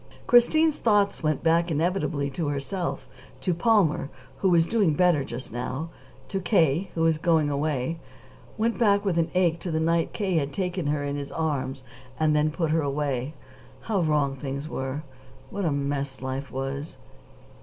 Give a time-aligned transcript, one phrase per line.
[0.25, 3.07] Christine's thoughts went back inevitably to herself;
[3.41, 5.91] to Palmer, who was doing better just now;
[6.27, 7.99] to K., who was going away
[8.57, 10.37] went back with an ache to the night K.
[10.37, 11.83] had taken her in his arms
[12.19, 13.35] and then put her away.
[13.81, 15.03] How wrong things were!
[15.51, 16.97] What a mess life was!